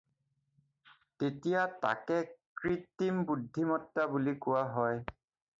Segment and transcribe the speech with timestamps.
[1.23, 2.17] তেতিয়া তাকে
[2.63, 5.01] কৃত্ৰিম বুদ্ধিমত্তা বুলি কোৱা হয়।